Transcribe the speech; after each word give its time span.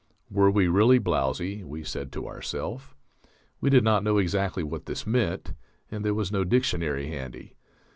Were 0.31 0.49
we 0.49 0.67
really 0.67 0.97
blowzy, 0.99 1.63
we 1.63 1.83
said 1.83 2.11
to 2.13 2.27
ourself? 2.27 2.95
We 3.59 3.69
did 3.69 3.83
not 3.83 4.03
know 4.03 4.17
exactly 4.17 4.63
what 4.63 4.87
this 4.87 5.05
meant, 5.05 5.53
and 5.91 6.03
there 6.03 6.15
was 6.15 6.31
no 6.31 6.43
dictionary 6.43 7.09
handy. 7.09 7.53